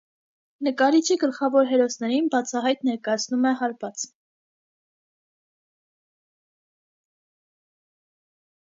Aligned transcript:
Նկարիչը 0.67 1.17
գլխավոր 1.23 1.67
հերոսներին 1.71 2.31
բացահայտ 2.35 2.81
ներկայացնում 2.89 3.45
է 3.51 3.53
հարբած։ 3.61 4.09